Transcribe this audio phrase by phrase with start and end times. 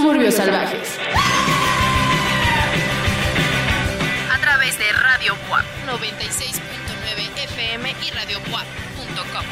[0.00, 0.98] Suburbios Salvajes.
[4.32, 9.44] A través de Radio WAP 96.9 FM y Radio WAP.com.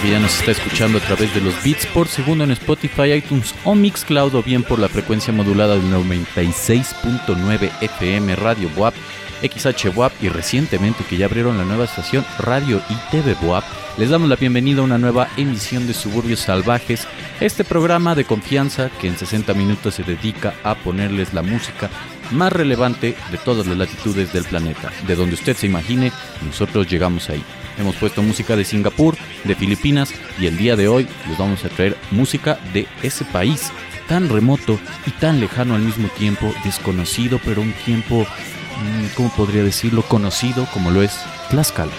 [0.00, 3.54] que ya nos está escuchando a través de los Beats por segundo en Spotify, iTunes
[3.64, 8.94] o Mixcloud o bien por la frecuencia modulada del 96.9 FM Radio WAP,
[9.42, 13.64] XH WAP y recientemente que ya abrieron la nueva estación Radio y TV WAP.
[13.98, 17.06] Les damos la bienvenida a una nueva emisión de Suburbios Salvajes,
[17.40, 21.90] este programa de confianza que en 60 minutos se dedica a ponerles la música
[22.30, 24.90] más relevante de todas las latitudes del planeta.
[25.06, 26.12] De donde usted se imagine,
[26.46, 27.42] nosotros llegamos ahí.
[27.80, 31.70] Hemos puesto música de Singapur, de Filipinas y el día de hoy les vamos a
[31.70, 33.72] traer música de ese país
[34.06, 39.64] tan remoto y tan lejano al mismo tiempo, desconocido pero un tiempo, mm, ¿cómo podría
[39.64, 40.02] decirlo?
[40.02, 41.92] Conocido como lo es Tlaxcala.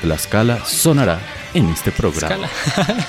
[0.00, 1.20] Tlaxcala sonará
[1.52, 2.48] en este programa.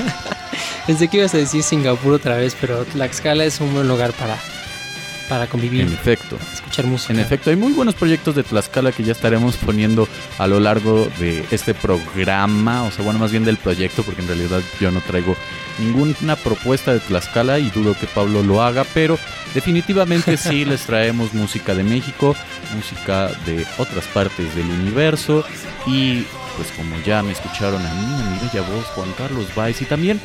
[0.87, 4.37] Pensé que ibas a decir Singapur otra vez, pero Tlaxcala es un buen lugar para,
[5.27, 6.37] para convivir, En efecto.
[6.53, 7.13] escuchar música.
[7.13, 11.07] En efecto, hay muy buenos proyectos de Tlaxcala que ya estaremos poniendo a lo largo
[11.19, 15.01] de este programa, o sea, bueno, más bien del proyecto, porque en realidad yo no
[15.01, 15.35] traigo
[15.79, 19.17] ninguna propuesta de Tlaxcala y dudo que Pablo lo haga, pero
[19.53, 22.35] definitivamente sí les traemos música de México,
[22.75, 25.43] música de otras partes del universo
[25.87, 29.81] y pues como ya me escucharon a mí, a mi bella voz, Juan Carlos Baez
[29.81, 30.19] y también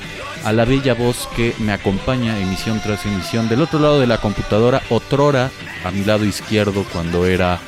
[0.45, 4.19] a la bella voz que me acompaña emisión tras emisión del otro lado de la
[4.19, 5.51] computadora, otrora
[5.85, 7.59] a mi lado izquierdo cuando era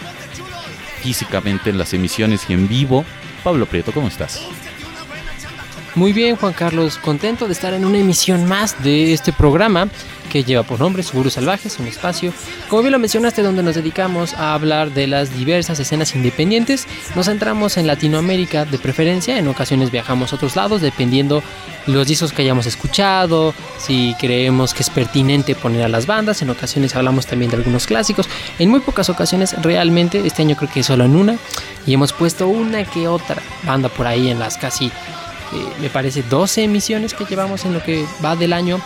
[1.02, 3.04] físicamente en las emisiones y en vivo.
[3.42, 4.40] Pablo Prieto, ¿cómo estás?
[5.94, 9.88] Muy bien, Juan Carlos, contento de estar en una emisión más de este programa
[10.30, 12.32] que lleva por nombre Suburbios Salvajes, un espacio,
[12.70, 16.86] como bien lo mencionaste, donde nos dedicamos a hablar de las diversas escenas independientes.
[17.14, 21.42] Nos centramos en Latinoamérica de preferencia, en ocasiones viajamos a otros lados, dependiendo
[21.86, 26.48] los discos que hayamos escuchado, si creemos que es pertinente poner a las bandas, en
[26.48, 30.82] ocasiones hablamos también de algunos clásicos, en muy pocas ocasiones realmente, este año creo que
[30.82, 31.36] solo en una,
[31.86, 34.90] y hemos puesto una que otra banda por ahí en las casi
[35.80, 38.80] me parece 12 emisiones que llevamos en lo que va del año.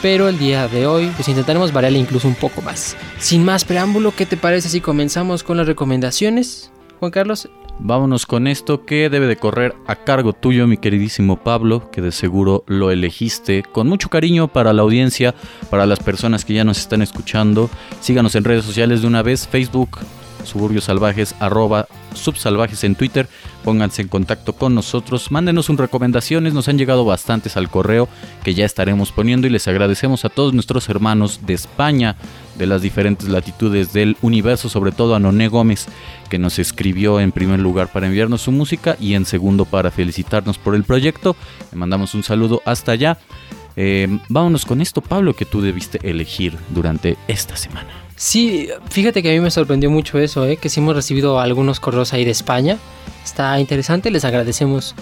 [0.00, 2.96] Pero el día de hoy, pues intentaremos variarle incluso un poco más.
[3.18, 6.72] Sin más preámbulo, ¿qué te parece si comenzamos con las recomendaciones?
[6.98, 11.90] Juan Carlos, Vámonos con esto que debe de correr a cargo tuyo, mi queridísimo Pablo,
[11.90, 15.34] que de seguro lo elegiste con mucho cariño para la audiencia,
[15.68, 17.70] para las personas que ya nos están escuchando.
[18.00, 19.98] Síganos en redes sociales de una vez, Facebook,
[20.44, 23.28] Suburbios Salvajes, arroba subsalvajes en Twitter.
[23.64, 28.08] Pónganse en contacto con nosotros, mándenos sus recomendaciones, nos han llegado bastantes al correo
[28.42, 32.16] que ya estaremos poniendo y les agradecemos a todos nuestros hermanos de España,
[32.58, 35.86] de las diferentes latitudes del universo, sobre todo a Noné Gómez,
[36.28, 40.58] que nos escribió en primer lugar para enviarnos su música y en segundo para felicitarnos
[40.58, 41.36] por el proyecto.
[41.70, 43.18] Le mandamos un saludo hasta allá.
[43.76, 47.88] Eh, vámonos con esto, Pablo, que tú debiste elegir durante esta semana.
[48.22, 50.56] Sí, fíjate que a mí me sorprendió mucho eso, ¿eh?
[50.56, 52.78] que sí hemos recibido algunos correos ahí de España.
[53.24, 54.94] Está interesante, les agradecemos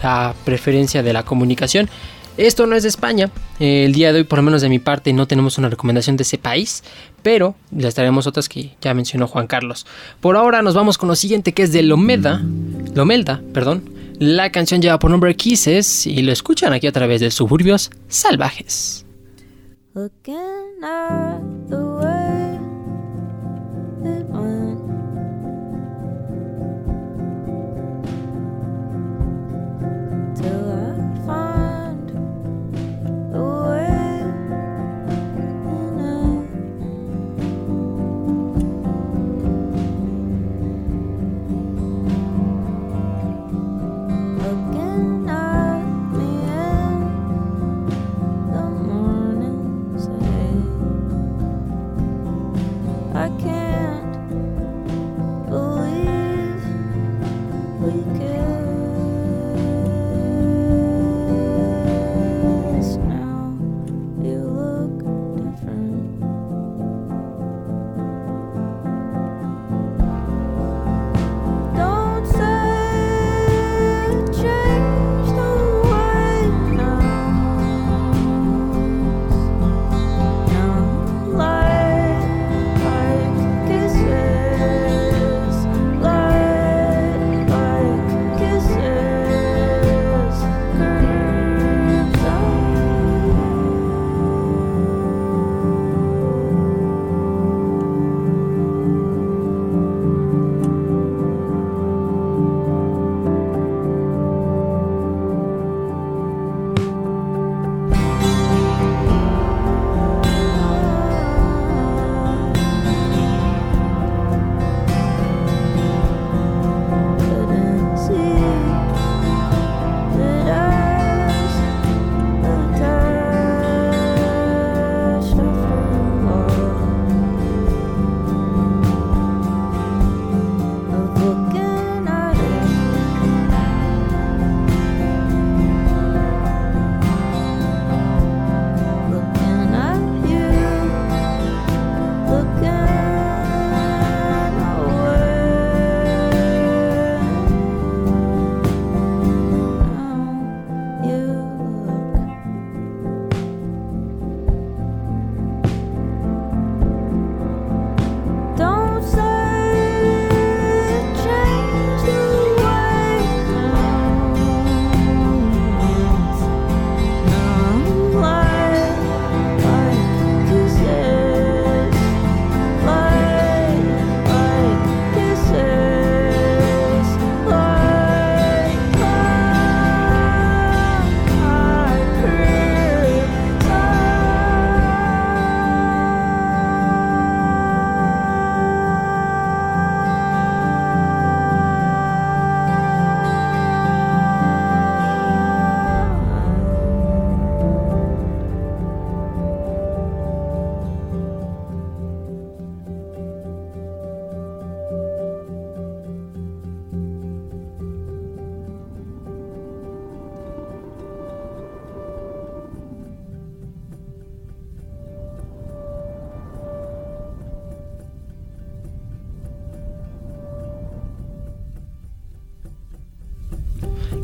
[0.00, 1.90] la preferencia de la comunicación.
[2.36, 3.32] Esto no es de España.
[3.58, 6.22] el día de hoy, por lo menos de mi parte, no tenemos una recomendación de
[6.22, 6.84] ese país,
[7.24, 9.84] pero les traeremos otras que ya mencionó Juan Carlos.
[10.20, 12.40] Por ahora nos vamos con lo siguiente, que es de Lomeda,
[12.94, 13.90] Lomelda, perdón.
[14.20, 19.04] La canción lleva por nombre Kisses y lo escuchan aquí a través de Suburbios Salvajes.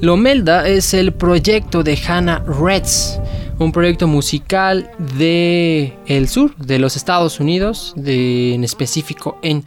[0.05, 3.19] Lomelda es el proyecto de Hannah Reds,
[3.59, 5.95] un proyecto musical de
[6.29, 9.65] sur de los Estados Unidos, en específico en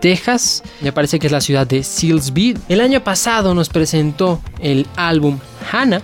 [0.00, 0.62] Texas.
[0.82, 2.56] Me parece que es la ciudad de Sealsby.
[2.68, 5.40] El año pasado nos presentó el álbum
[5.72, 6.00] Hannah,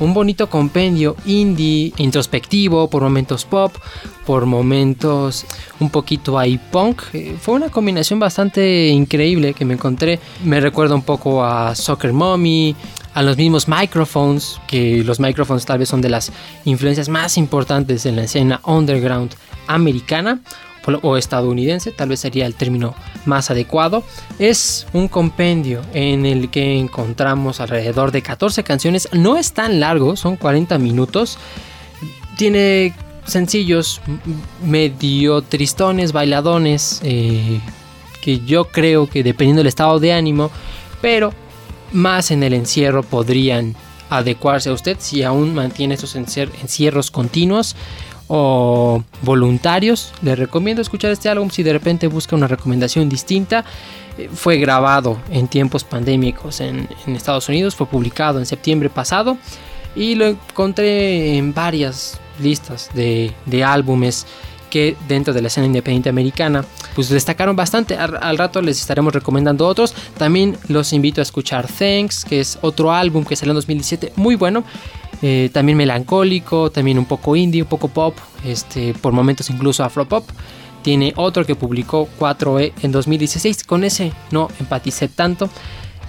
[0.00, 3.74] un bonito compendio indie, introspectivo, por momentos pop,
[4.26, 5.46] por momentos
[5.78, 7.02] un poquito ahí punk.
[7.12, 10.18] Eh, Fue una combinación bastante increíble que me encontré.
[10.44, 12.74] Me recuerda un poco a Soccer Mommy,
[13.14, 16.32] a los mismos microphones, que los microphones tal vez son de las
[16.64, 19.34] influencias más importantes en la escena underground
[19.66, 20.40] americana
[21.02, 22.94] o- estadounidense, tal vez sería el término
[23.26, 24.02] más adecuado.
[24.38, 29.08] Es un compendio en el que encontramos alrededor de 14 canciones.
[29.12, 31.38] No es tan largo, son 40 minutos.
[32.36, 32.94] Tiene
[33.26, 34.00] sencillos,
[34.64, 37.60] medio tristones, bailadones, eh,
[38.22, 40.50] que yo creo que dependiendo del estado de ánimo,
[41.00, 41.32] pero
[41.92, 43.74] más en el encierro podrían
[44.08, 47.76] adecuarse a usted si aún mantiene estos encier- encierros continuos
[48.32, 50.12] o voluntarios.
[50.22, 53.64] Le recomiendo escuchar este álbum si de repente busca una recomendación distinta.
[54.16, 59.36] Eh, Fue grabado en tiempos pandémicos en, en Estados Unidos, fue publicado en septiembre pasado
[59.96, 64.28] y lo encontré en varias listas de, de álbumes
[64.70, 66.64] que dentro de la escena independiente americana
[66.94, 67.96] pues destacaron bastante.
[67.96, 69.92] Al, al rato les estaremos recomendando otros.
[70.16, 74.36] También los invito a escuchar Thanks, que es otro álbum que salió en 2017, muy
[74.36, 74.62] bueno.
[75.22, 80.28] Eh, también melancólico, también un poco indie, un poco pop, este, por momentos incluso afropop.
[80.82, 83.64] Tiene otro que publicó 4E en 2016.
[83.64, 85.50] Con ese no empaticé tanto.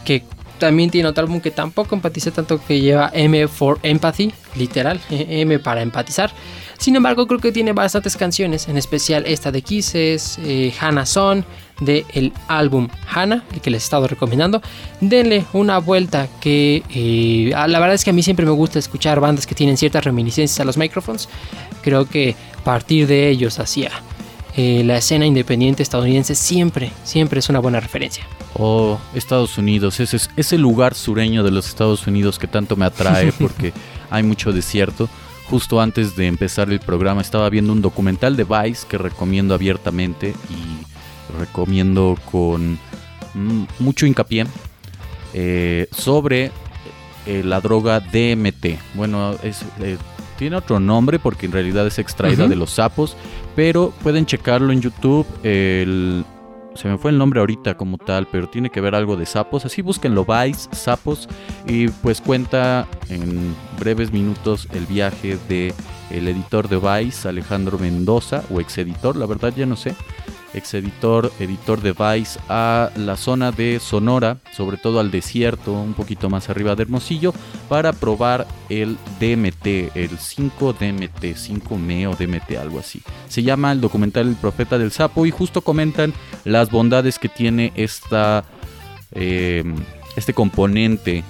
[0.06, 0.24] Que
[0.60, 5.60] también tiene otro álbum que tampoco empaticé tanto que lleva M for Empathy, literal, M
[5.60, 6.32] para empatizar.
[6.78, 11.46] Sin embargo, creo que tiene bastantes canciones, en especial esta de Kisses, eh, Hannah Son,
[11.82, 14.62] de el álbum Hannah, el que les he estado recomendando.
[15.02, 18.80] Denle una vuelta que eh, ah, la verdad es que a mí siempre me gusta
[18.80, 21.28] escuchar bandas que tienen ciertas reminiscencias a los micrófonos.
[21.82, 23.92] Creo que partir de ellos hacia
[24.56, 28.26] eh, la escena independiente estadounidense siempre, siempre es una buena referencia.
[28.54, 32.86] Oh, Estados Unidos, ese es ese lugar sureño de los Estados Unidos que tanto me
[32.86, 33.74] atrae porque
[34.10, 35.10] hay mucho desierto.
[35.50, 40.34] Justo antes de empezar el programa estaba viendo un documental de Vice que recomiendo abiertamente
[40.50, 40.91] y
[41.40, 42.80] recomiendo con
[43.34, 44.46] mm, mucho hincapié
[45.34, 46.52] eh, sobre
[47.26, 48.80] eh, la droga DMT.
[48.96, 49.98] Bueno, es, eh,
[50.38, 53.16] tiene otro nombre porque en realidad es extraída de los sapos,
[53.56, 55.26] pero pueden checarlo en YouTube.
[55.44, 56.26] El,
[56.74, 59.66] se me fue el nombre ahorita como tal, pero tiene que ver algo de sapos.
[59.66, 61.30] Así búsquenlo, Vice, sapos,
[61.68, 65.74] y pues cuenta en breves minutos el viaje de
[66.10, 69.96] el editor de Vice, Alejandro Mendoza, o ex editor, la verdad ya no sé,
[70.54, 75.94] ex editor, editor de Vice, a la zona de Sonora, sobre todo al desierto, un
[75.94, 77.34] poquito más arriba de Hermosillo,
[77.70, 83.02] para probar el DMT, el 5DMT, 5-ME o DMT, algo así.
[83.28, 87.72] Se llama el documental El Profeta del Sapo y justo comentan las bondades que tiene
[87.76, 88.44] esta,
[89.14, 89.64] eh,
[90.16, 91.24] este componente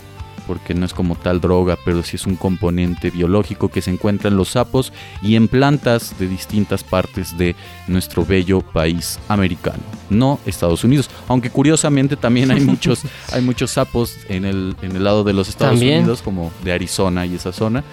[0.51, 4.27] porque no es como tal droga, pero sí es un componente biológico que se encuentra
[4.27, 4.91] en los sapos
[5.22, 7.55] y en plantas de distintas partes de
[7.88, 9.79] nuestro bello país americano,
[10.10, 11.10] no Estados Unidos.
[11.29, 15.48] Aunque curiosamente también hay muchos, hay muchos sapos en el, en el lado de los
[15.48, 16.00] Estados También.
[16.00, 17.86] Unidos, como de Arizona y esa zona,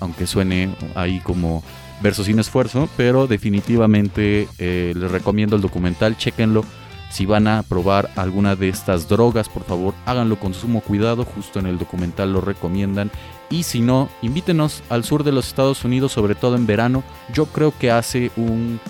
[0.00, 1.62] aunque suene ahí como
[2.00, 6.64] verso sin esfuerzo, pero definitivamente eh, les recomiendo el documental, chequenlo.
[7.12, 11.58] Si van a probar alguna de estas drogas, por favor, háganlo con sumo cuidado, justo
[11.58, 13.10] en el documental lo recomiendan.
[13.50, 17.04] Y si no, invítenos al sur de los Estados Unidos, sobre todo en verano.
[17.34, 18.80] Yo creo que hace un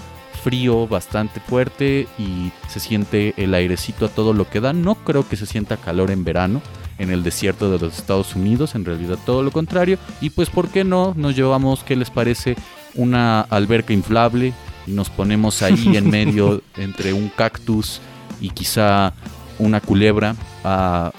[0.44, 4.72] frío bastante fuerte y se siente el airecito a todo lo que da.
[4.72, 6.62] No creo que se sienta calor en verano
[6.98, 9.98] en el desierto de los Estados Unidos, en realidad todo lo contrario.
[10.20, 11.12] Y pues, ¿por qué no?
[11.16, 12.54] Nos llevamos, ¿qué les parece?
[12.94, 14.52] Una alberca inflable
[14.86, 18.00] y nos ponemos ahí en medio entre un cactus
[18.42, 19.14] y quizá
[19.58, 21.12] una culebra a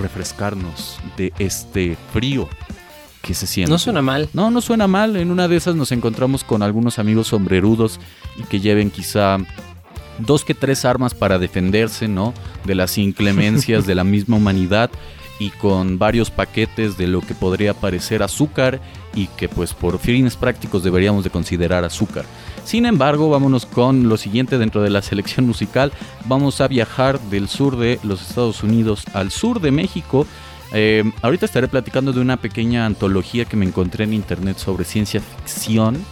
[0.00, 2.48] refrescarnos de este frío
[3.20, 3.70] que se siente.
[3.70, 4.28] No suena mal.
[4.32, 5.16] No, no suena mal.
[5.16, 8.00] En una de esas nos encontramos con algunos amigos sombrerudos
[8.36, 9.38] y que lleven quizá
[10.18, 12.34] dos que tres armas para defenderse, ¿no?
[12.64, 14.90] De las inclemencias de la misma humanidad
[15.38, 18.80] y con varios paquetes de lo que podría parecer azúcar
[19.14, 22.24] y que pues por fines prácticos deberíamos de considerar azúcar.
[22.64, 25.92] Sin embargo, vámonos con lo siguiente dentro de la selección musical.
[26.26, 30.26] Vamos a viajar del sur de los Estados Unidos al sur de México.
[30.72, 35.20] Eh, ahorita estaré platicando de una pequeña antología que me encontré en internet sobre ciencia
[35.20, 36.02] ficción,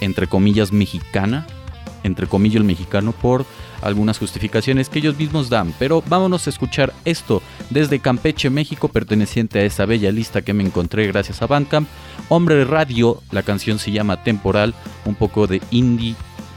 [0.00, 1.46] entre comillas mexicana,
[2.02, 3.46] entre comillas el mexicano, por
[3.82, 5.74] algunas justificaciones que ellos mismos dan.
[5.78, 10.64] Pero vámonos a escuchar esto desde Campeche, México, perteneciente a esa bella lista que me
[10.64, 11.88] encontré gracias a Bandcamp.
[12.28, 16.14] Hombre Radio, la canción se llama Temporal, un poco de indie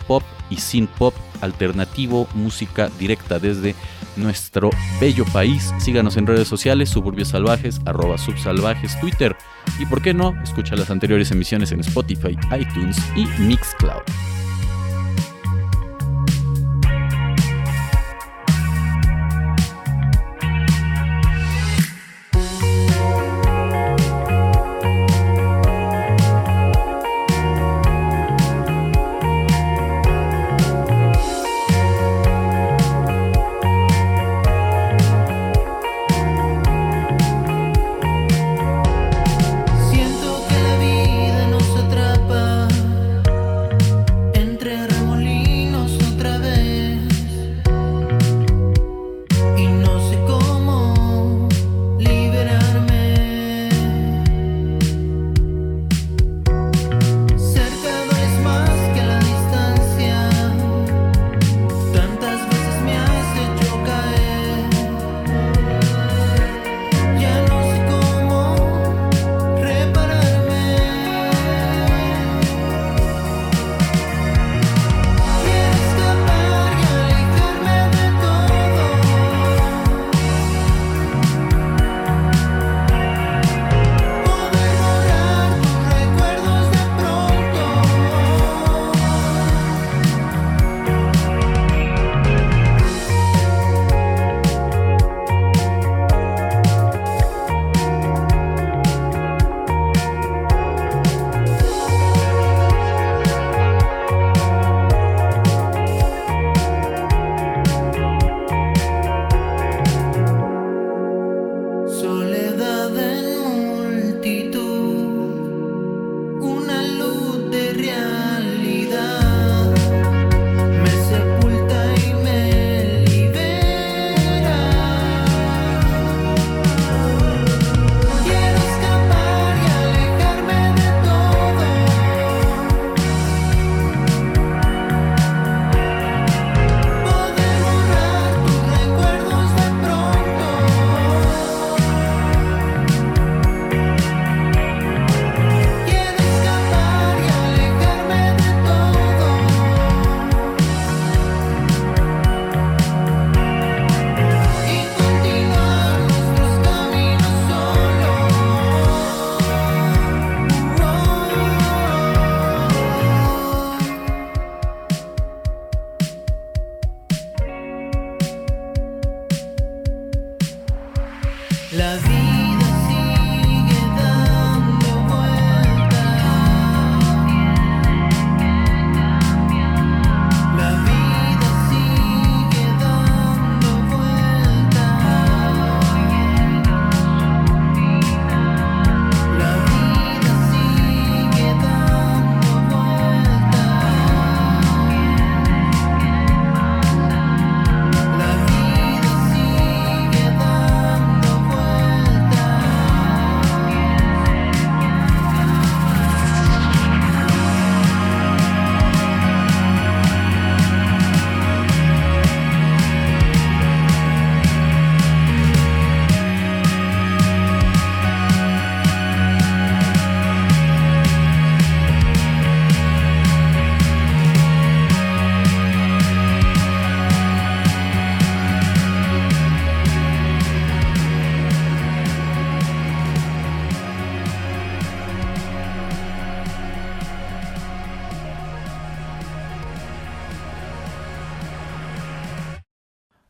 [0.08, 3.76] pop y sin pop alternativo, música directa desde
[4.16, 5.72] nuestro bello país.
[5.80, 9.36] Síganos en redes sociales, Suburbios Salvajes, arroba subsalvajes, Twitter
[9.80, 14.02] y por qué no, escucha las anteriores emisiones en Spotify, iTunes y Mixcloud.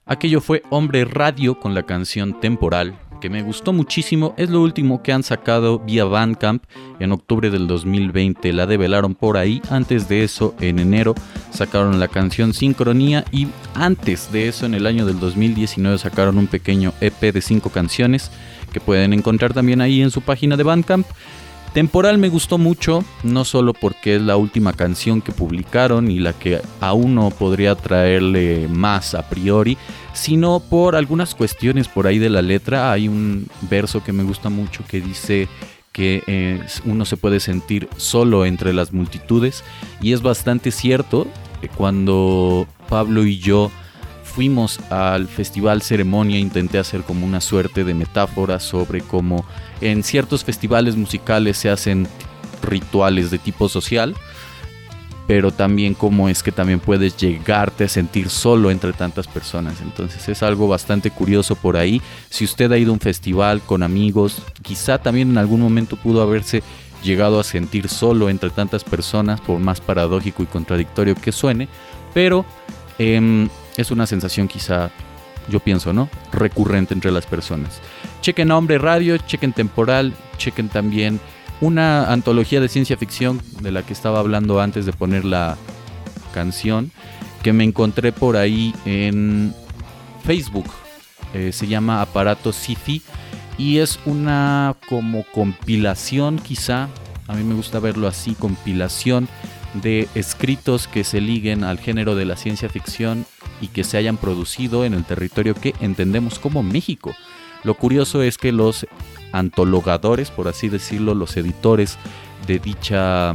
[0.09, 4.33] Aquello fue Hombre Radio con la canción Temporal, que me gustó muchísimo.
[4.37, 6.63] Es lo último que han sacado vía Bandcamp
[6.99, 8.51] en octubre del 2020.
[8.53, 9.61] La develaron por ahí.
[9.69, 11.13] Antes de eso, en enero,
[11.51, 13.23] sacaron la canción Sincronía.
[13.31, 17.69] Y antes de eso, en el año del 2019, sacaron un pequeño EP de cinco
[17.69, 18.31] canciones
[18.73, 21.05] que pueden encontrar también ahí en su página de Bandcamp.
[21.73, 26.33] Temporal me gustó mucho, no solo porque es la última canción que publicaron y la
[26.33, 29.77] que a uno podría traerle más a priori,
[30.13, 32.91] sino por algunas cuestiones por ahí de la letra.
[32.91, 35.47] Hay un verso que me gusta mucho que dice
[35.91, 39.63] que eh, uno se puede sentir solo entre las multitudes
[40.01, 41.27] y es bastante cierto.
[41.61, 43.69] eh, cuando Pablo y yo
[44.39, 49.43] fuimos al festival ceremonia intenté hacer como una suerte de metáfora sobre cómo
[49.81, 52.07] en ciertos festivales musicales se hacen
[52.63, 54.15] rituales de tipo social,
[55.27, 59.81] pero también cómo es que también puedes llegarte a sentir solo entre tantas personas.
[59.81, 62.01] Entonces es algo bastante curioso por ahí.
[62.29, 66.21] Si usted ha ido a un festival con amigos, quizá también en algún momento pudo
[66.21, 66.63] haberse
[67.03, 71.67] llegado a sentir solo entre tantas personas, por más paradójico y contradictorio que suene,
[72.13, 72.45] pero
[72.99, 74.91] em, es una sensación quizá,
[75.47, 76.09] yo pienso, ¿no?
[76.33, 77.79] Recurrente entre las personas.
[78.21, 81.19] Chequen Hombre Radio, chequen Temporal, chequen también
[81.61, 85.57] una antología de ciencia ficción de la que estaba hablando antes de poner la
[86.33, 86.91] canción,
[87.41, 89.53] que me encontré por ahí en
[90.25, 90.67] Facebook.
[91.33, 93.01] Eh, se llama Aparato Sci-Fi
[93.57, 96.89] y es una como compilación quizá,
[97.27, 99.29] a mí me gusta verlo así, compilación
[99.73, 103.25] de escritos que se liguen al género de la ciencia ficción
[103.61, 107.13] y que se hayan producido en el territorio que entendemos como México.
[107.63, 108.87] Lo curioso es que los
[109.31, 111.97] antologadores, por así decirlo, los editores
[112.47, 113.33] de dicha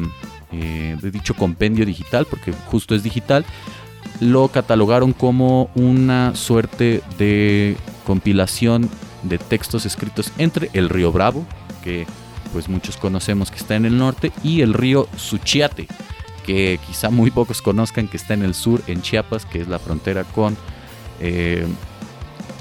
[0.52, 3.44] eh, de dicho compendio digital, porque justo es digital,
[4.20, 8.88] lo catalogaron como una suerte de compilación
[9.24, 11.44] de textos escritos entre el río Bravo,
[11.82, 12.06] que
[12.52, 15.88] pues muchos conocemos que está en el norte, y el río Suchiate,
[16.44, 19.78] que quizá muy pocos conozcan que está en el sur, en Chiapas, que es la
[19.78, 20.56] frontera con
[21.20, 21.66] eh,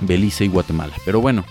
[0.01, 0.93] Belice y Guatemala.
[1.05, 1.45] Pero bueno,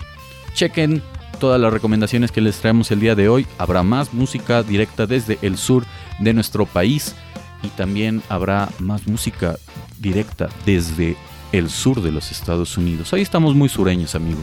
[0.54, 1.02] chequen
[1.38, 3.46] todas las recomendaciones que les traemos el día de hoy.
[3.58, 5.84] Habrá más música directa desde el sur
[6.18, 7.14] de nuestro país
[7.62, 9.56] y también habrá más música
[9.98, 11.16] directa desde
[11.52, 13.12] el sur de los Estados Unidos.
[13.12, 14.40] Hoy estamos muy sureños, amigo.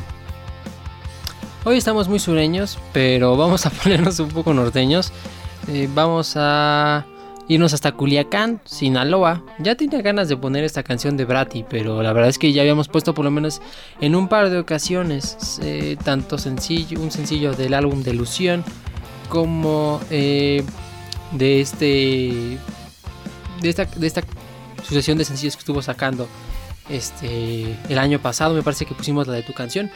[1.65, 5.11] Hoy estamos muy sureños, pero vamos a ponernos un poco norteños.
[5.67, 7.05] Eh, vamos a
[7.49, 9.43] irnos hasta Culiacán, Sinaloa.
[9.57, 12.61] Ya tenía ganas de poner esta canción de Brati, pero la verdad es que ya
[12.61, 13.59] habíamos puesto por lo menos
[13.99, 18.63] en un par de ocasiones eh, tanto sencillo, un sencillo del álbum de Ilusión
[19.29, 20.63] como eh,
[21.31, 22.57] de este
[23.61, 24.21] de esta, de esta
[24.83, 26.27] sucesión de sencillos que estuvo sacando
[26.87, 28.53] este el año pasado.
[28.53, 29.89] Me parece que pusimos la de tu canción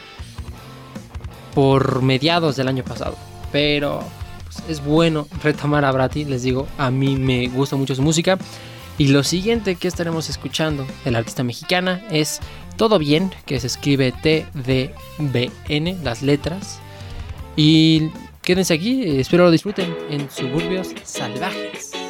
[1.54, 3.16] por mediados del año pasado,
[3.52, 4.02] pero
[4.54, 8.38] pues, es bueno retomar a Brati, les digo, a mí me gusta mucho su música.
[8.96, 12.40] Y lo siguiente que estaremos escuchando de la artista mexicana es
[12.76, 16.78] Todo Bien, que se escribe T-D-B-N, las letras.
[17.56, 18.10] Y
[18.42, 22.03] quédense aquí, espero lo disfruten en Suburbios Salvajes.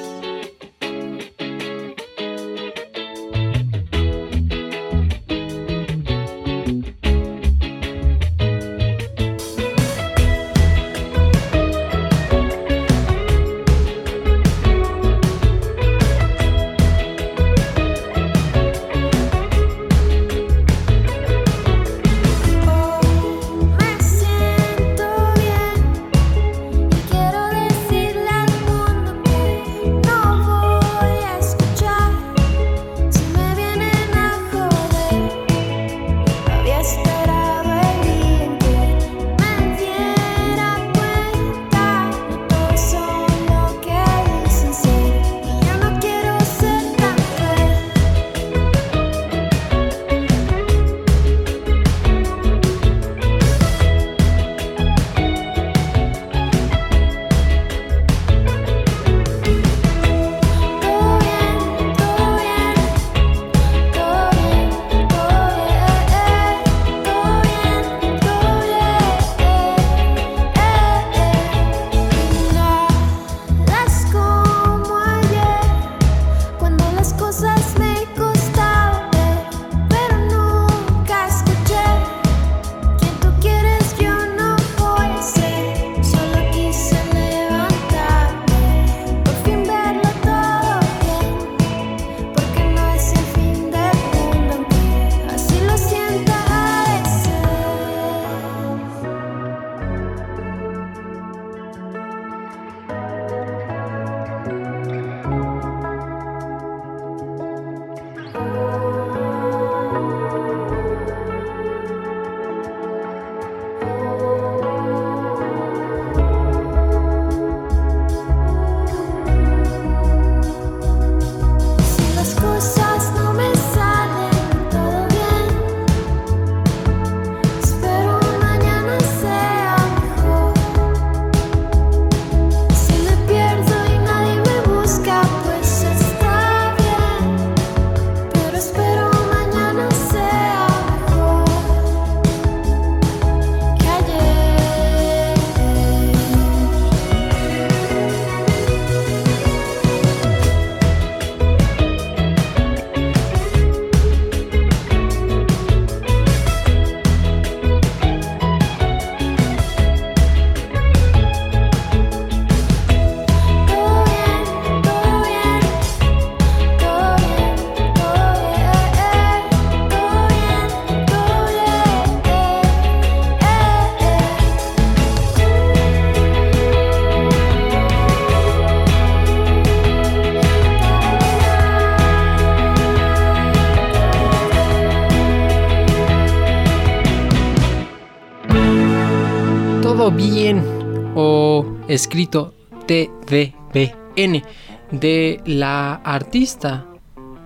[191.94, 192.54] Escrito
[192.86, 194.42] TDBN
[194.90, 196.86] de la artista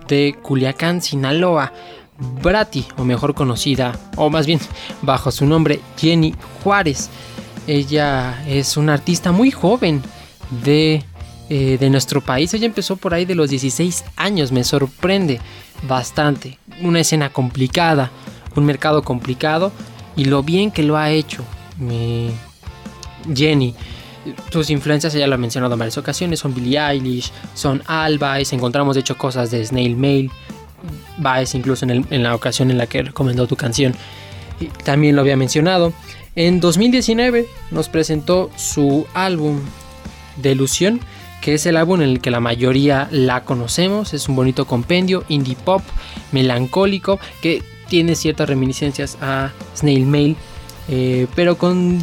[0.07, 1.71] de Culiacán, Sinaloa,
[2.41, 4.59] Brati, o mejor conocida, o más bien
[5.01, 6.33] bajo su nombre, Jenny
[6.63, 7.09] Juárez.
[7.67, 10.01] Ella es una artista muy joven
[10.63, 11.03] de,
[11.49, 12.53] eh, de nuestro país.
[12.53, 15.39] Ella empezó por ahí de los 16 años, me sorprende
[15.87, 16.57] bastante.
[16.81, 18.11] Una escena complicada,
[18.55, 19.71] un mercado complicado
[20.15, 21.43] y lo bien que lo ha hecho.
[21.77, 22.31] Me...
[23.33, 23.75] Jenny,
[24.51, 28.95] sus influencias, ella lo ha mencionado en varias ocasiones, son Billie Eilish, son Albaes, encontramos
[28.95, 30.31] de hecho cosas de Snail Mail,
[31.17, 33.93] Baez incluso en, la ocasión en la que recomendó tu canción,
[34.83, 35.93] también lo había mencionado.
[36.35, 39.59] En 2019 nos presentó su álbum
[40.37, 41.01] Delusión,
[41.41, 45.23] que es el álbum en el que la mayoría la conocemos, es un bonito compendio,
[45.27, 45.81] indie pop,
[46.31, 50.35] melancólico, que tiene ciertas reminiscencias a Snail Mail,
[50.87, 51.99] eh, pero con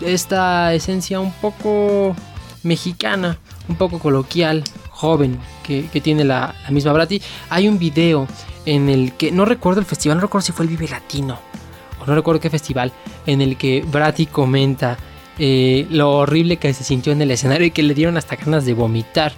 [0.00, 2.14] esta esencia un poco
[2.62, 7.20] mexicana, un poco coloquial, joven, que, que tiene la, misma Brati.
[7.48, 8.26] Hay un video
[8.66, 11.38] en el que, no recuerdo el festival, no recuerdo si fue el Vive Latino,
[12.00, 12.92] o no recuerdo qué festival,
[13.26, 14.98] en el que Brati comenta
[15.38, 18.64] eh, lo horrible que se sintió en el escenario y que le dieron hasta ganas
[18.66, 19.32] de vomitar.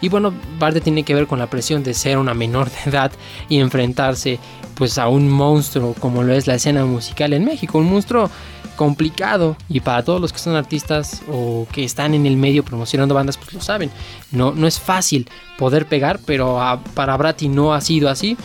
[0.00, 3.12] Y bueno, parte tiene que ver con la presión de ser una menor de edad
[3.48, 4.38] y enfrentarse
[4.74, 8.30] pues a un monstruo como lo es la escena musical en México, un monstruo
[8.76, 9.56] complicado.
[9.68, 13.36] Y para todos los que son artistas o que están en el medio promocionando bandas
[13.36, 13.90] pues lo saben,
[14.30, 16.58] no, no es fácil poder pegar, pero
[16.94, 18.38] para Brati no ha sido así.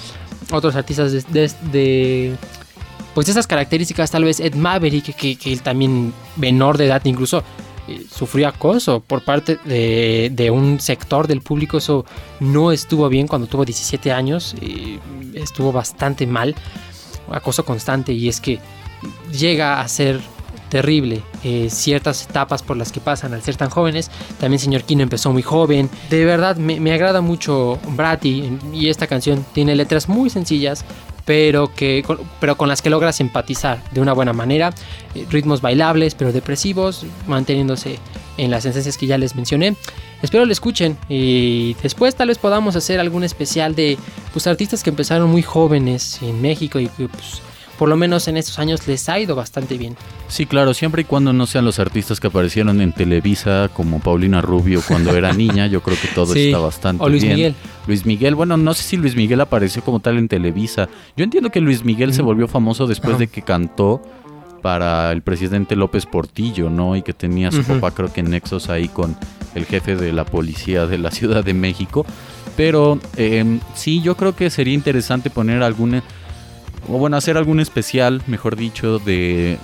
[0.51, 2.35] Otros artistas de,
[3.13, 7.41] pues esas características, tal vez Ed Maverick, que, que él también menor de edad incluso
[8.09, 11.77] sufrió acoso por parte de, de un sector del público.
[11.77, 12.05] Eso
[12.39, 14.55] no estuvo bien cuando tuvo 17 años.
[14.61, 14.99] eh,
[15.33, 16.55] estuvo bastante mal.
[17.31, 18.13] Acoso constante.
[18.13, 18.59] Y es que
[19.31, 20.19] llega a ser
[20.69, 24.09] terrible eh, ciertas etapas por las que pasan al ser tan jóvenes.
[24.39, 25.89] También señor Kino empezó muy joven.
[26.09, 30.83] De verdad, me, me agrada mucho Brati y esta canción tiene letras muy sencillas.
[31.25, 34.73] Pero, que, con- pero con las que logras empatizar de una buena manera.
[35.15, 37.97] Eh, ritmos bailables, pero depresivos, manteniéndose
[38.37, 39.75] en las esencias que ya les mencioné.
[40.21, 43.97] Espero lo escuchen y después tal vez podamos hacer algún especial de
[44.33, 47.41] pues, artistas que empezaron muy jóvenes en México y que pues,
[47.77, 49.95] por lo menos en estos años les ha ido bastante bien.
[50.27, 54.41] Sí, claro, siempre y cuando no sean los artistas que aparecieron en Televisa como Paulina
[54.41, 57.35] Rubio cuando era niña, yo creo que todo Sí, está bastante o Luis bien.
[57.35, 57.55] Miguel.
[57.87, 60.89] Luis Miguel, bueno, no sé si Luis Miguel apareció como tal en Televisa.
[61.15, 64.01] Yo entiendo que Luis Miguel se volvió famoso después de que cantó
[64.61, 66.95] para el presidente López Portillo, ¿no?
[66.95, 69.15] Y que tenía a su papá, creo que en nexos ahí con
[69.53, 72.03] el jefe de la policía de la Ciudad de México.
[72.57, 76.01] Pero eh, sí, yo creo que sería interesante poner algún,
[76.87, 79.57] o bueno, hacer algún especial, mejor dicho, de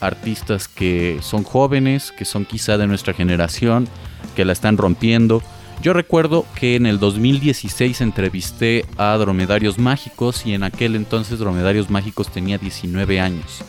[0.00, 3.88] artistas que son jóvenes, que son quizá de nuestra generación,
[4.36, 5.42] que la están rompiendo.
[5.82, 11.90] Yo recuerdo que en el 2016 entrevisté a Dromedarios Mágicos y en aquel entonces Dromedarios
[11.90, 13.62] Mágicos tenía 19 años.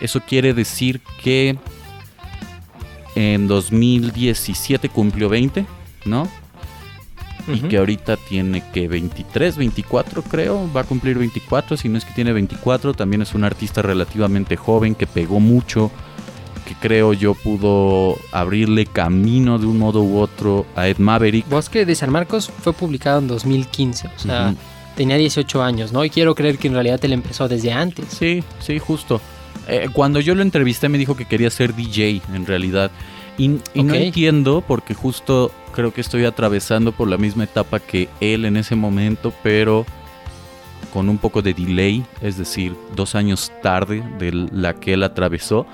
[0.00, 1.56] Eso quiere decir que
[3.14, 5.64] en 2017 cumplió 20,
[6.04, 6.28] ¿no?
[7.46, 12.04] Y que ahorita tiene que 23, 24 creo, va a cumplir 24, si no es
[12.04, 15.90] que tiene 24, también es un artista relativamente joven que pegó mucho,
[16.66, 21.48] que creo yo pudo abrirle camino de un modo u otro a Ed Maverick.
[21.48, 24.54] Bosque de San Marcos fue publicado en 2015, o sea,
[24.96, 26.04] tenía 18 años, ¿no?
[26.04, 28.06] Y quiero creer que en realidad él empezó desde antes.
[28.08, 29.20] Sí, sí, justo.
[29.68, 32.90] Eh, cuando yo lo entrevisté me dijo que quería ser DJ en realidad.
[33.36, 38.08] Y, y no entiendo porque justo creo que estoy atravesando por la misma etapa que
[38.20, 39.84] él en ese momento, pero
[40.92, 45.66] con un poco de delay, es decir, dos años tarde de la que él atravesó.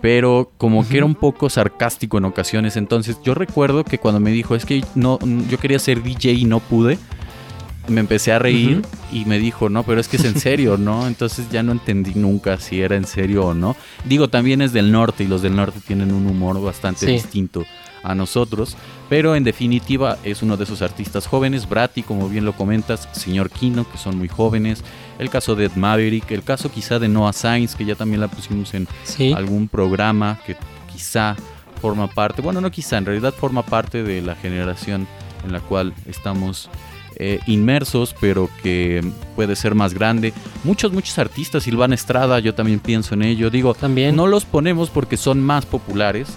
[0.00, 2.76] Pero como que era un poco sarcástico en ocasiones.
[2.76, 5.18] Entonces yo recuerdo que cuando me dijo es que no,
[5.48, 6.98] yo quería ser DJ y no pude,
[7.88, 11.06] me empecé a reír y me dijo, no, pero es que es en serio, ¿no?
[11.08, 13.76] Entonces ya no entendí nunca si era en serio o no.
[14.04, 17.12] Digo, también es del norte y los del norte tienen un humor bastante Sí.
[17.12, 17.64] distinto
[18.04, 18.76] a nosotros,
[19.08, 23.50] pero en definitiva es uno de esos artistas jóvenes, Brati, como bien lo comentas, señor
[23.50, 24.84] Kino, que son muy jóvenes,
[25.18, 28.28] el caso de Ed Maverick, el caso quizá de Noah Sainz, que ya también la
[28.28, 29.32] pusimos en Sí.
[29.32, 30.56] algún programa que
[30.92, 31.34] quizá
[31.82, 35.06] forma parte, bueno, no quizá, en realidad forma parte de la generación
[35.44, 36.70] en la cual estamos
[37.20, 39.04] eh, inmersos, pero que
[39.34, 40.32] puede ser más grande.
[40.64, 43.50] Muchos, muchos artistas, Silvana Estrada, yo también pienso en ello.
[43.50, 44.14] Digo, También.
[44.14, 46.28] no los ponemos porque son más populares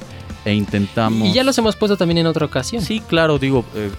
[0.44, 1.28] e intentamos...
[1.28, 2.84] Y ya los hemos puesto también en otra ocasión.
[2.84, 3.92] Sí, claro, digo, eh,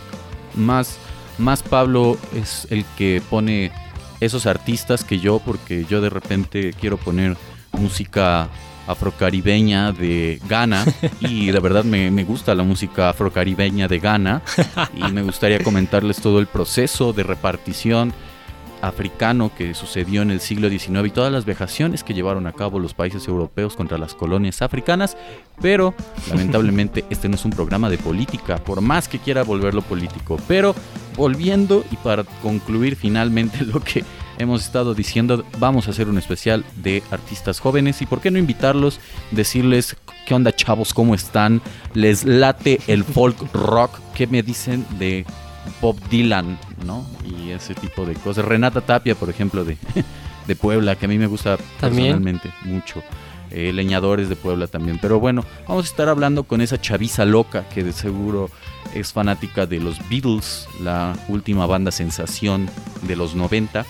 [0.56, 0.96] más,
[1.38, 3.70] más Pablo es el que pone
[4.18, 7.36] esos artistas que yo, porque yo de repente quiero poner
[7.72, 8.48] música
[8.86, 10.84] afrocaribeña de Ghana.
[11.20, 14.42] Y de verdad me, me gusta la música afrocaribeña de Ghana.
[14.94, 18.12] Y me gustaría comentarles todo el proceso de repartición
[18.82, 22.80] africano que sucedió en el siglo XIX y todas las vejaciones que llevaron a cabo
[22.80, 25.16] los países europeos contra las colonias africanas,
[25.62, 25.94] pero
[26.28, 30.74] lamentablemente este no es un programa de política, por más que quiera volverlo político, pero
[31.16, 34.04] volviendo y para concluir finalmente lo que
[34.38, 38.38] hemos estado diciendo, vamos a hacer un especial de artistas jóvenes y por qué no
[38.38, 41.60] invitarlos, decirles qué onda chavos, cómo están,
[41.94, 45.24] les late el folk rock, qué me dicen de
[45.80, 47.06] Bob Dylan, ¿no?
[47.24, 48.44] Y ese tipo de cosas.
[48.44, 49.76] Renata Tapia, por ejemplo, de,
[50.46, 52.14] de Puebla, que a mí me gusta También.
[52.14, 53.02] personalmente mucho.
[53.54, 54.98] Eh, leñadores de Puebla también.
[54.98, 58.48] Pero bueno, vamos a estar hablando con esa chaviza loca que de seguro
[58.94, 62.70] es fanática de los Beatles, la última banda sensación
[63.02, 63.84] de los 90.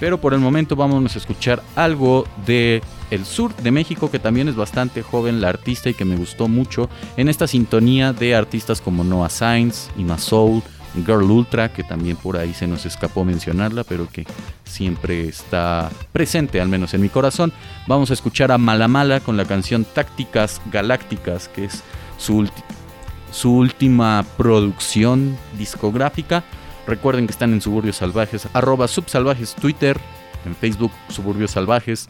[0.00, 4.48] Pero por el momento vamos a escuchar algo de el sur de México que también
[4.48, 8.80] es bastante joven la artista y que me gustó mucho en esta sintonía de artistas
[8.80, 10.62] como Noah Sainz, Ima Soul,
[10.94, 14.26] Girl Ultra, que también por ahí se nos escapó mencionarla, pero que
[14.64, 17.52] siempre está presente, al menos en mi corazón.
[17.86, 21.82] Vamos a escuchar a Malamala con la canción Tácticas Galácticas, que es
[22.16, 26.44] su última producción discográfica.
[26.86, 29.98] Recuerden que están en Suburbios Salvajes, arroba subsalvajes Twitter,
[30.44, 32.08] en Facebook Suburbios Salvajes,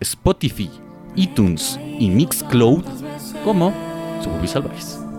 [0.00, 0.70] Spotify,
[1.16, 2.84] iTunes y Mixcloud
[3.44, 3.72] como
[4.22, 5.11] Suburbios Salvajes.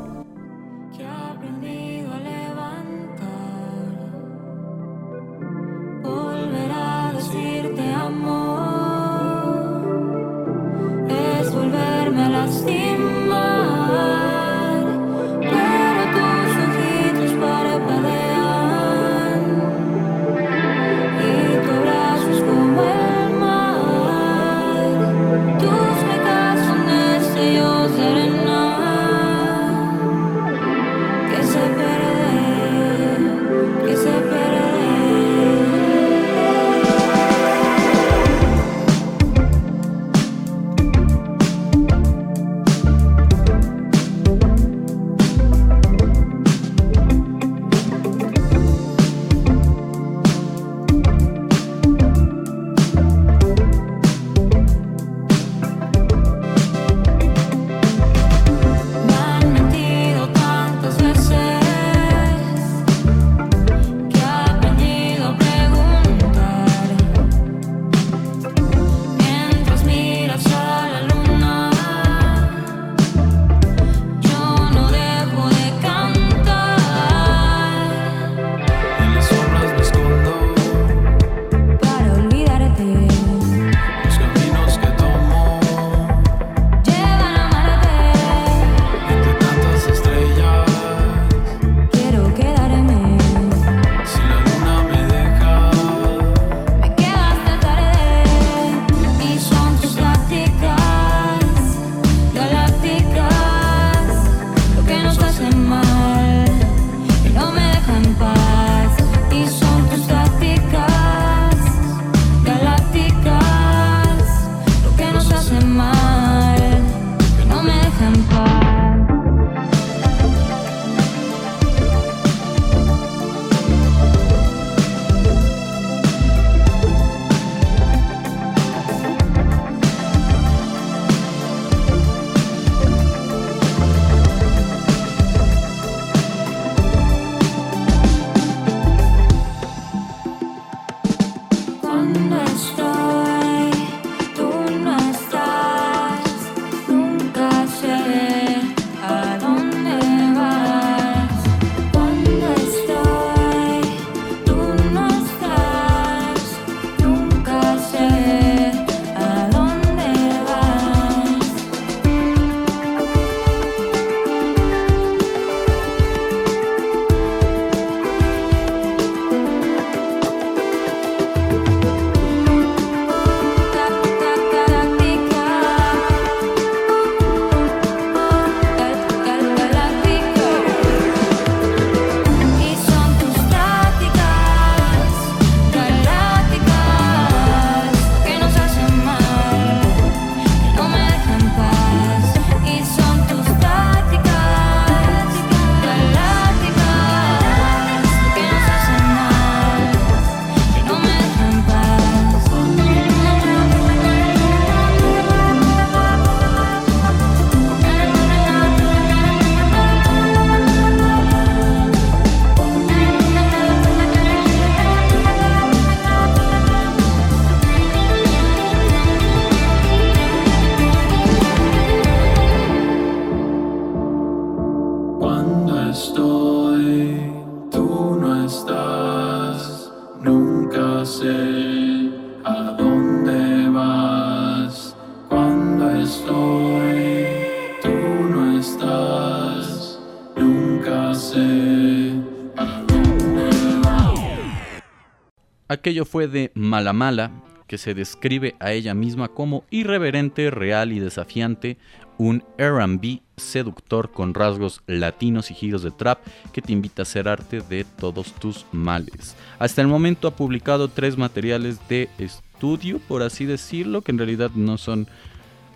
[245.84, 247.30] Aquello fue de Mala Mala,
[247.68, 251.76] que se describe a ella misma como irreverente, real y desafiante,
[252.18, 256.20] un RB seductor con rasgos latinos y giros de trap
[256.54, 259.36] que te invita a hacer arte de todos tus males.
[259.60, 264.52] Hasta el momento ha publicado tres materiales de estudio, por así decirlo, que en realidad
[264.56, 265.10] no son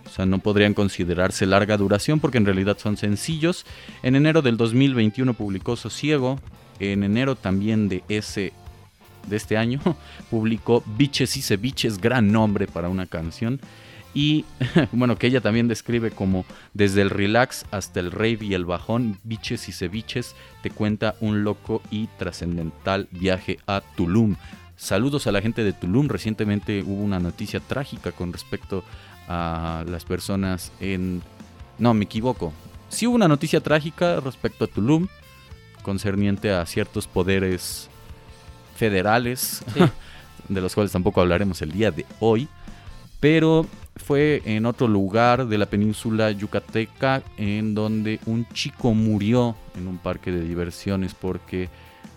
[0.06, 3.66] o sea, no podrían considerarse larga duración porque en realidad son sencillos.
[4.02, 6.40] En enero del 2021 publicó Sosiego.
[6.80, 8.52] En enero también de ese
[9.28, 9.80] de este año
[10.30, 13.60] publicó Biches y Ceviches, gran nombre para una canción.
[14.14, 14.44] Y
[14.92, 19.18] bueno, que ella también describe como desde el relax hasta el rave y el bajón,
[19.24, 24.36] Biches y Ceviches te cuenta un loco y trascendental viaje a Tulum.
[24.76, 26.08] Saludos a la gente de Tulum.
[26.08, 28.84] Recientemente hubo una noticia trágica con respecto
[29.28, 31.22] a las personas en...
[31.78, 32.52] No, me equivoco.
[32.88, 35.08] Sí hubo una noticia trágica respecto a Tulum,
[35.82, 37.90] concerniente a ciertos poderes
[38.78, 39.80] federales, Sí.
[40.48, 42.48] de los cuales tampoco hablaremos el día de hoy,
[43.20, 43.66] pero
[43.96, 49.98] fue en otro lugar de la península yucateca en donde un chico murió en un
[49.98, 51.68] parque de diversiones porque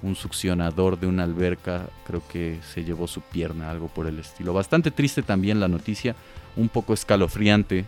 [0.04, 4.54] un succionador de una alberca creo que se llevó su pierna, algo por el estilo.
[4.54, 6.16] Bastante triste también la noticia,
[6.56, 7.86] un poco escalofriante.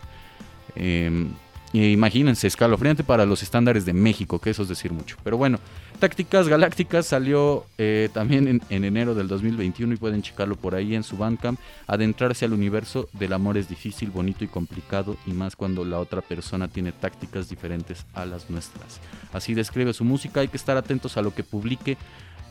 [0.76, 1.43] Eh, e
[1.74, 5.16] imagínense, escalofriante para los estándares de México, que eso es decir mucho.
[5.24, 5.58] Pero bueno,
[5.98, 10.94] Tácticas Galácticas salió eh, también en, en enero del 2021 y pueden checarlo por ahí
[10.94, 11.58] en su Bandcamp.
[11.88, 16.20] Adentrarse al universo del amor es difícil, bonito y complicado, y más cuando la otra
[16.20, 19.00] persona tiene tácticas diferentes a las nuestras.
[19.32, 21.96] Así describe su música, hay que estar atentos a lo que publique.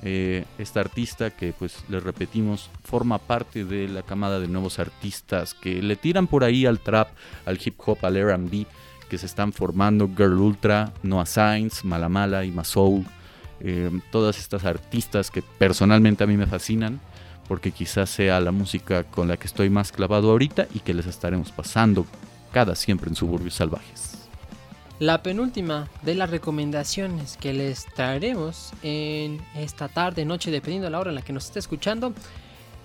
[0.06, 5.54] eh, esta artista que pues les repetimos forma parte de la camada de nuevos artistas
[5.54, 7.08] que le tiran por ahí al trap,
[7.46, 8.68] al hip hop, al R&B
[9.14, 13.06] que se están formando, Girl Ultra, Noah Sainz, Malamala y Masoul,
[13.60, 17.00] eh, todas estas artistas que personalmente a mí me fascinan,
[17.48, 21.06] porque quizás sea la música con la que estoy más clavado ahorita y que les
[21.06, 22.08] estaremos pasando
[22.52, 24.28] cada siempre en Suburbios Salvajes.
[24.98, 31.00] La penúltima de las recomendaciones que les traeremos en esta tarde, noche, dependiendo de la
[31.00, 32.14] hora en la que nos esté escuchando,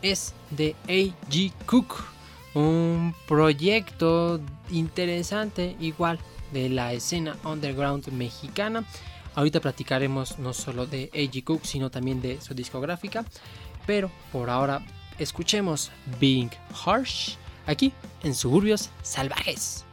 [0.02, 1.52] es de A.G.
[1.64, 2.04] Cook,
[2.54, 4.40] un proyecto
[4.70, 6.18] interesante igual
[6.52, 8.84] de la escena underground mexicana.
[9.34, 11.44] Ahorita platicaremos no solo de A.G.
[11.44, 13.24] Cook, sino también de su discográfica,
[13.86, 14.84] pero por ahora
[15.18, 15.90] escuchemos
[16.20, 16.50] Being
[16.84, 17.36] Harsh
[17.66, 17.92] aquí
[18.22, 19.87] en Suburbios Salvajes.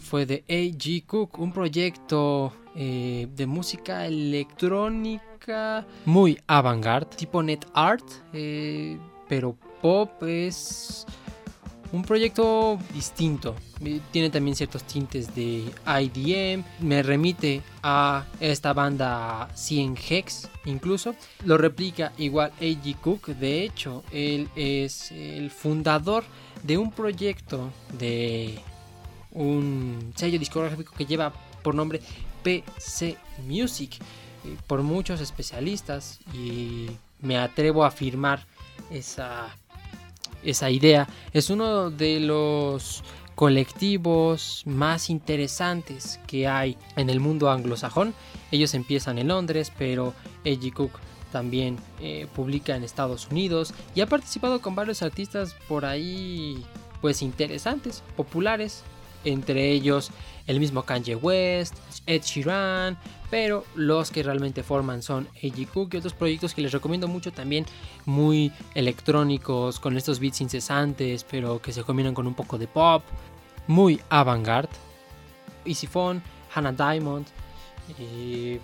[0.00, 1.04] Fue de A.G.
[1.06, 8.98] Cook, un proyecto eh, de música electrónica muy avant-garde, tipo net art, eh,
[9.28, 11.04] pero pop es
[11.92, 13.54] un proyecto distinto.
[14.10, 16.64] Tiene también ciertos tintes de IDM.
[16.80, 21.14] Me remite a esta banda 100 Hex incluso.
[21.44, 22.96] Lo replica igual A.G.
[23.02, 23.26] Cook.
[23.26, 26.24] De hecho, él es el fundador
[26.62, 28.58] de un proyecto de
[29.36, 31.32] un sello discográfico que lleva
[31.62, 32.00] por nombre
[32.42, 33.16] PC
[33.46, 33.98] Music.
[34.44, 36.86] eh, Por muchos especialistas y
[37.20, 38.46] me atrevo a afirmar
[38.90, 39.54] esa
[40.42, 41.08] esa idea.
[41.32, 43.02] Es uno de los
[43.34, 48.14] colectivos más interesantes que hay en el mundo anglosajón.
[48.50, 50.14] Ellos empiezan en Londres, pero
[50.44, 50.72] A.G.
[50.72, 50.92] Cook
[51.32, 56.64] también eh, publica en Estados Unidos y ha participado con varios artistas por ahí
[57.00, 58.84] pues interesantes, populares,
[59.26, 60.10] entre ellos
[60.46, 61.74] el mismo Kanye West,
[62.06, 62.96] Ed Sheeran,
[63.30, 65.66] pero los que realmente forman son A.G.
[65.68, 67.66] Cook y otros proyectos que les recomiendo mucho también,
[68.04, 73.02] muy electrónicos, con estos beats incesantes, pero que se combinan con un poco de pop,
[73.66, 74.70] muy avant-garde.
[75.64, 76.22] Easy Phone,
[76.54, 77.26] Hannah Diamond,
[77.98, 78.60] eh,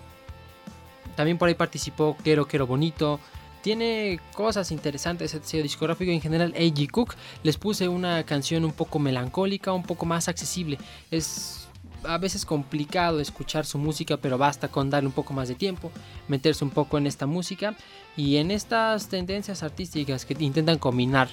[1.15, 3.19] también por ahí participó Quiero Quiero Bonito.
[3.63, 6.53] Tiene cosas interesantes el sello discográfico en general.
[6.53, 6.91] A.G.
[6.91, 10.77] Cook les puse una canción un poco melancólica, un poco más accesible.
[11.09, 11.69] Es
[12.03, 15.93] a veces complicado escuchar su música, pero basta con darle un poco más de tiempo,
[16.27, 17.77] meterse un poco en esta música
[18.17, 21.29] y en estas tendencias artísticas que intentan combinar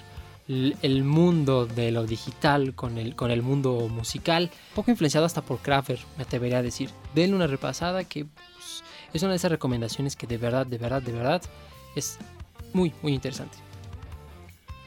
[0.47, 5.43] el mundo de lo digital con el, con el mundo musical, un poco influenciado hasta
[5.43, 6.91] por Krafer, me atrevería a decir.
[7.13, 11.03] Denle una repasada que pues, es una de esas recomendaciones que de verdad, de verdad,
[11.03, 11.43] de verdad
[11.95, 12.19] es
[12.73, 13.59] muy, muy interesante.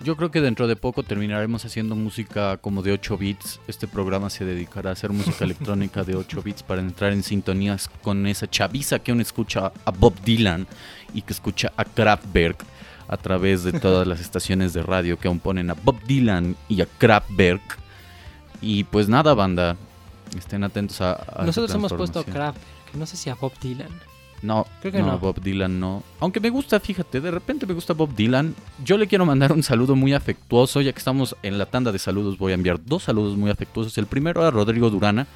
[0.04, 3.62] Yo creo que dentro de poco terminaremos haciendo música como de 8 bits.
[3.68, 7.90] Este programa se dedicará a hacer música electrónica de 8 bits para entrar en sintonías
[8.02, 10.68] con esa chaviza que aún escucha a Bob Dylan
[11.14, 12.66] y que escucha a Kraftwerk
[13.08, 16.82] a través de todas las estaciones de radio que aún ponen a Bob Dylan y
[16.82, 17.80] a Kraftwerk.
[18.62, 19.78] Y pues nada, banda.
[20.38, 21.14] Estén atentos a.
[21.14, 22.26] a Nosotros hemos puesto a.
[22.26, 23.92] Kraftwerk, no sé si a Bob Dylan.
[24.44, 25.20] No, Creo que no, no.
[25.20, 26.04] Bob Dylan no.
[26.20, 28.54] Aunque me gusta, fíjate, de repente me gusta Bob Dylan.
[28.84, 31.98] Yo le quiero mandar un saludo muy afectuoso, ya que estamos en la tanda de
[31.98, 33.98] saludos, voy a enviar dos saludos muy afectuosos.
[33.98, 35.28] El primero a Rodrigo Durana,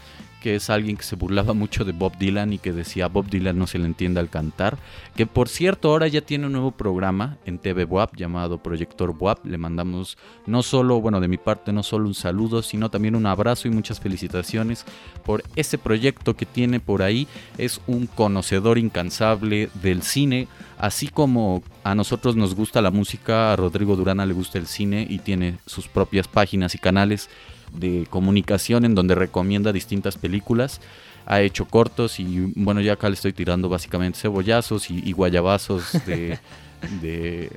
[0.47, 3.59] que es alguien que se burlaba mucho de Bob Dylan y que decía Bob Dylan
[3.59, 4.77] no se le entiende al cantar.
[5.13, 9.45] Que por cierto, ahora ya tiene un nuevo programa en TV WAP llamado Proyector WAP.
[9.45, 13.25] Le mandamos no solo, bueno, de mi parte, no solo un saludo, sino también un
[13.25, 14.85] abrazo y muchas felicitaciones
[15.25, 17.27] por ese proyecto que tiene por ahí.
[17.57, 23.57] Es un conocedor incansable del cine, así como a nosotros nos gusta la música, a
[23.57, 27.29] Rodrigo Durana le gusta el cine y tiene sus propias páginas y canales
[27.73, 30.81] de comunicación en donde recomienda distintas películas.
[31.25, 35.91] Ha hecho cortos y bueno, ya acá le estoy tirando básicamente cebollazos y, y guayabazos
[36.05, 36.39] de,
[37.01, 37.51] de,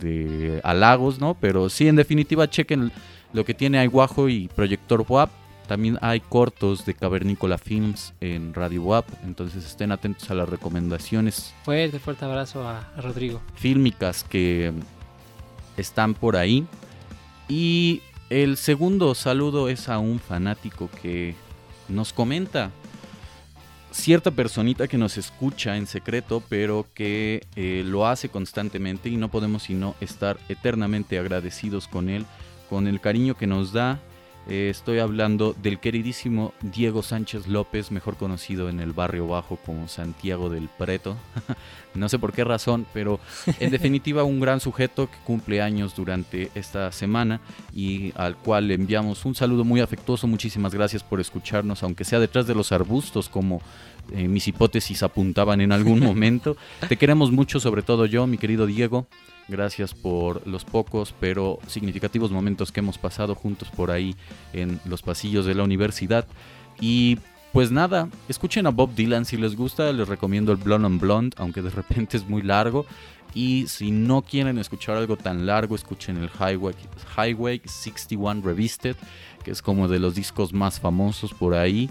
[0.00, 1.36] de halagos, ¿no?
[1.40, 2.92] Pero sí, en definitiva, chequen
[3.32, 5.30] lo que tiene Aiguajo y Proyector WAP.
[5.66, 11.54] También hay cortos de Cavernícola Films en Radio WAP, entonces estén atentos a las recomendaciones
[11.64, 13.40] Fuerte, fuerte abrazo a, a Rodrigo.
[13.54, 14.72] fílmicas que
[15.76, 16.66] están por ahí.
[17.48, 21.34] Y el segundo saludo es a un fanático que
[21.90, 22.70] nos comenta
[23.90, 29.28] cierta personita que nos escucha en secreto, pero que eh, lo hace constantemente y no
[29.28, 32.24] podemos sino estar eternamente agradecidos con él,
[32.70, 34.00] con el cariño que nos da.
[34.48, 39.86] Eh, estoy hablando del queridísimo Diego Sánchez López, mejor conocido en el barrio bajo como
[39.86, 41.16] Santiago del Preto.
[41.94, 43.20] no sé por qué razón, pero
[43.60, 47.40] en definitiva un gran sujeto que cumple años durante esta semana
[47.72, 50.26] y al cual le enviamos un saludo muy afectuoso.
[50.26, 53.62] Muchísimas gracias por escucharnos, aunque sea detrás de los arbustos como
[54.12, 56.56] eh, mis hipótesis apuntaban en algún momento.
[56.88, 59.06] Te queremos mucho, sobre todo yo, mi querido Diego.
[59.48, 64.14] Gracias por los pocos pero significativos momentos que hemos pasado juntos por ahí
[64.52, 66.26] en los pasillos de la universidad.
[66.80, 67.18] Y
[67.52, 71.36] pues nada, escuchen a Bob Dylan si les gusta, les recomiendo el Blonde on Blonde,
[71.38, 72.86] aunque de repente es muy largo.
[73.34, 76.74] Y si no quieren escuchar algo tan largo, escuchen el Highway,
[77.16, 78.96] Highway 61 Revisited,
[79.42, 81.90] que es como de los discos más famosos por ahí.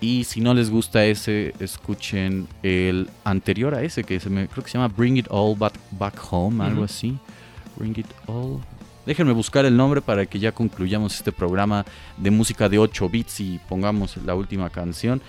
[0.00, 4.62] Y si no les gusta ese, escuchen el anterior a ese, que se me, creo
[4.62, 7.18] que se llama Bring It All Back, Back Home, algo así.
[7.76, 8.60] Bring It All.
[9.06, 11.84] Déjenme buscar el nombre para que ya concluyamos este programa
[12.16, 15.20] de música de 8 bits y pongamos la última canción.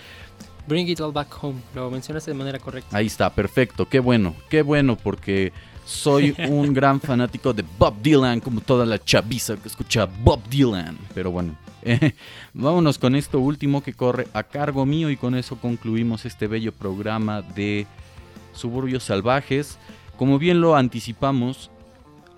[0.67, 1.59] Bring It All Back Home.
[1.73, 2.95] Lo mencionaste de manera correcta.
[2.95, 3.87] Ahí está, perfecto.
[3.89, 5.51] Qué bueno, qué bueno, porque
[5.83, 10.95] soy un gran fanático de Bob Dylan, como toda la chaviza que escucha Bob Dylan.
[11.15, 12.13] Pero bueno, eh,
[12.53, 16.71] vámonos con esto último que corre a cargo mío y con eso concluimos este bello
[16.71, 17.87] programa de
[18.53, 19.77] Suburbios Salvajes.
[20.17, 21.71] Como bien lo anticipamos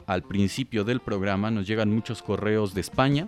[0.08, 3.28] al principio del programa, nos llegan muchos correos de España.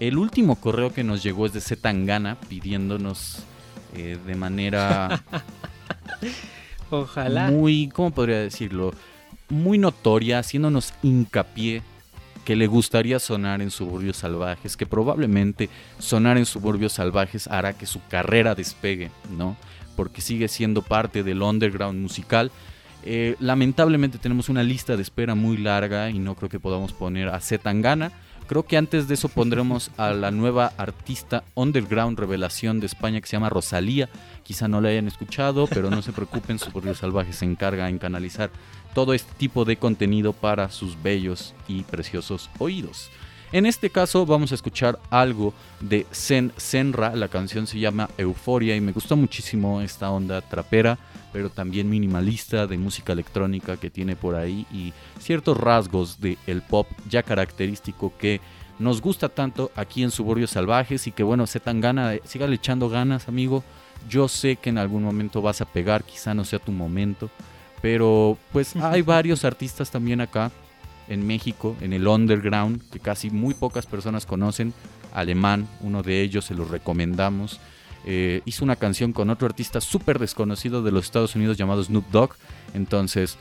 [0.00, 3.42] El último correo que nos llegó es de Zetangana pidiéndonos
[3.94, 5.22] eh, de manera
[6.90, 7.50] Ojalá.
[7.50, 8.92] muy, ¿cómo podría decirlo?
[9.48, 11.82] Muy notoria, haciéndonos hincapié
[12.48, 15.68] que le gustaría sonar en Suburbios Salvajes, que probablemente
[15.98, 19.54] sonar en Suburbios Salvajes hará que su carrera despegue, ¿no?
[19.96, 22.50] Porque sigue siendo parte del underground musical.
[23.04, 27.28] Eh, lamentablemente tenemos una lista de espera muy larga y no creo que podamos poner
[27.28, 28.12] a Zetangana.
[28.46, 33.26] Creo que antes de eso pondremos a la nueva artista underground revelación de España que
[33.26, 34.08] se llama Rosalía.
[34.42, 38.50] Quizá no la hayan escuchado, pero no se preocupen, Suburbios Salvajes se encarga en canalizar
[38.98, 43.10] todo este tipo de contenido para sus bellos y preciosos oídos.
[43.52, 48.74] En este caso vamos a escuchar algo de Zen Senra, la canción se llama Euforia
[48.74, 50.98] y me gustó muchísimo esta onda trapera,
[51.32, 56.62] pero también minimalista de música electrónica que tiene por ahí y ciertos rasgos del el
[56.62, 58.40] pop ya característico que
[58.80, 62.88] nos gusta tanto aquí en Suburbios Salvajes y que bueno, se tan gana, sígale echando
[62.88, 63.62] ganas amigo,
[64.08, 67.30] yo sé que en algún momento vas a pegar, quizá no sea tu momento,
[67.80, 70.50] pero pues hay varios artistas también acá
[71.08, 74.72] en México, en el underground, que casi muy pocas personas conocen.
[75.12, 77.60] Alemán, uno de ellos, se los recomendamos.
[78.04, 82.10] Eh, hizo una canción con otro artista súper desconocido de los Estados Unidos llamado Snoop
[82.10, 82.34] Dogg.
[82.74, 83.38] Entonces,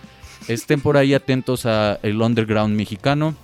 [0.47, 3.35] estén por ahí atentos a el underground mexicano.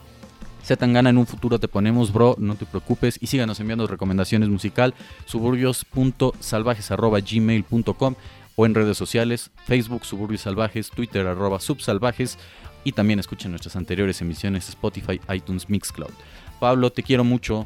[0.64, 3.18] Zetangana en un futuro te ponemos, bro, no te preocupes.
[3.22, 4.94] Y síganos enviando recomendaciones musical,
[5.26, 8.16] suburbios.salvajes.gmail.com
[8.56, 12.38] o en redes sociales, Facebook, Suburbios Salvajes, Twitter, arroba subsalvajes.
[12.84, 16.12] Y también escuchen nuestras anteriores emisiones Spotify, iTunes, Mixcloud.
[16.60, 17.66] Pablo, te quiero mucho.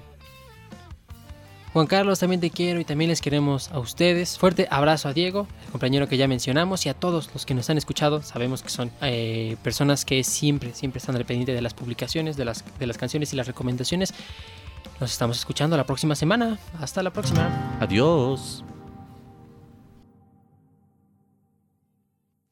[1.73, 4.38] Juan Carlos, también te quiero y también les queremos a ustedes.
[4.38, 7.69] Fuerte abrazo a Diego, el compañero que ya mencionamos, y a todos los que nos
[7.69, 8.23] han escuchado.
[8.23, 12.45] Sabemos que son eh, personas que siempre, siempre están al pendiente de las publicaciones, de
[12.45, 14.13] las, de las canciones y las recomendaciones.
[14.99, 16.57] Nos estamos escuchando la próxima semana.
[16.79, 17.77] Hasta la próxima.
[17.79, 18.63] Adiós.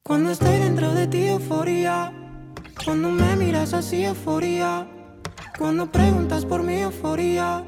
[0.06, 2.12] Cuando estoy dentro de ti, euforía.
[2.84, 4.86] Cuando me miras así, euforía.
[5.58, 7.64] Cuando preguntas por mi euforía.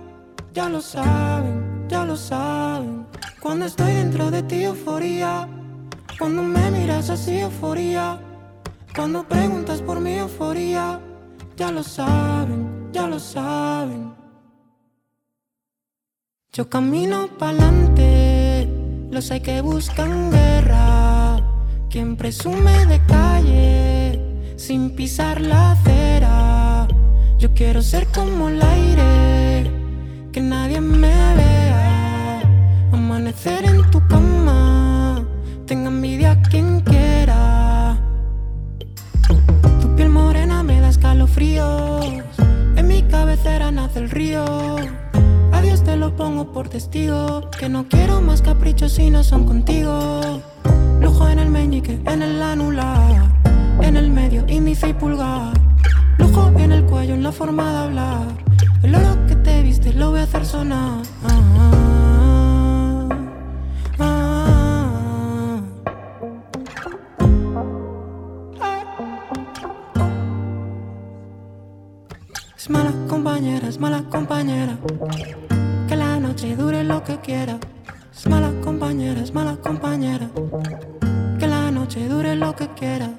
[0.55, 3.09] Ya lo saben, ya lo saben.
[3.41, 5.49] Cuando estoy dentro de ti, euforía.
[6.17, 8.21] Cuando me miras así, euforía.
[8.95, 11.01] Cuando preguntas por mi euforía.
[11.57, 14.15] Ya lo saben, ya lo saben.
[16.53, 18.69] Yo camino pa'lante,
[19.11, 20.98] los hay que buscan guerra.
[21.91, 24.21] Quien presume de calle,
[24.57, 26.87] sin pisar la acera.
[27.39, 29.71] Yo quiero ser como el aire,
[30.31, 32.43] que nadie me vea.
[32.93, 35.25] Amanecer en tu cama,
[35.67, 37.97] tenga envidia quien quiera.
[39.81, 42.05] Tu piel morena me da escalofríos,
[42.77, 44.45] en mi cabecera nace el río.
[45.53, 49.47] A Dios te lo pongo por testigo, que no quiero más caprichos si no son
[49.47, 50.43] contigo.
[51.01, 53.23] Lujo en el meñique, en el anular,
[53.81, 55.53] en el medio, índice y pulgar.
[56.19, 58.27] Lujo en el cuello, en la forma de hablar.
[58.83, 61.03] El oro que te viste lo voy a hacer sonar.
[72.57, 74.77] Es mala compañera, es mala compañera.
[75.89, 77.59] Que la noche dure lo que quiera.
[78.19, 80.29] Es mala compañera, es mala compañera.
[81.39, 83.13] Que la noche dure lo que quiera.